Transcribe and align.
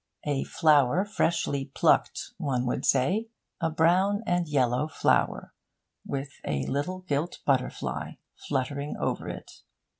A 0.25 0.45
flower 0.45 1.05
freshly 1.05 1.65
plucked, 1.65 2.33
one 2.39 2.65
would 2.65 2.85
say 2.87 3.27
a 3.59 3.69
brown 3.69 4.23
and 4.25 4.47
yellow 4.47 4.87
flower, 4.87 5.53
with 6.07 6.41
a 6.43 6.65
little 6.65 7.01
gilt 7.01 7.37
butterfly 7.45 8.13
fluttering 8.35 8.97
over 8.97 9.29
it. 9.29 9.61